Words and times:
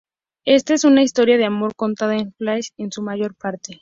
Esta 0.47 0.73
es 0.73 0.83
una 0.83 1.03
historia 1.03 1.37
de 1.37 1.45
amor 1.45 1.75
contada 1.75 2.17
en 2.17 2.33
flashback 2.33 2.73
en 2.79 2.91
su 2.91 3.03
mayor 3.03 3.35
parte. 3.35 3.69